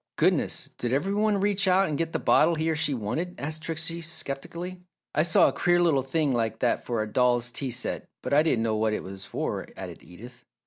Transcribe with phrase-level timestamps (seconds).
[0.15, 0.71] "Goodness!
[0.79, 4.01] Did every one reach out and get the bottle he or she wanted?" asked Trixie,
[4.01, 4.81] sceptically.
[5.13, 8.41] "I saw a queer little thing like that for a doll's tea set but I
[8.41, 10.43] didn't know what it was for," added Edith.